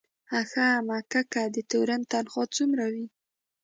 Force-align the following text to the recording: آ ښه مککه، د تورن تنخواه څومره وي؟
آ 0.37 0.39
ښه 0.49 0.67
مککه، 0.87 1.43
د 1.55 1.57
تورن 1.71 2.01
تنخواه 2.11 2.51
څومره 2.55 2.85
وي؟ 2.93 3.05